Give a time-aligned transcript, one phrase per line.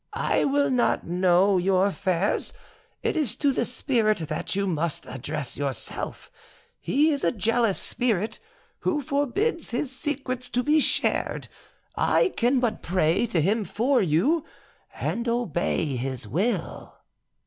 [0.13, 2.53] "I will not know your affairs.
[3.03, 6.31] It is to the spirit that you must address yourself;
[6.79, 8.39] he is a jealous spirit,
[8.79, 11.49] who forbids his secrets to be shared;
[11.95, 14.43] I can but pray to him for you,
[14.99, 16.95] and obey his will."